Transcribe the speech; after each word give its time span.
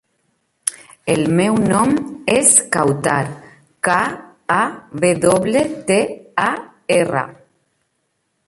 El 1.15 1.19
meu 1.39 1.57
nom 1.73 1.91
és 2.37 2.55
Kawtar: 2.77 3.19
ca, 3.89 3.99
a, 4.57 4.59
ve 5.05 5.15
doble, 5.29 5.65
te, 5.93 6.03
a, 6.49 6.51
erra. 7.01 7.27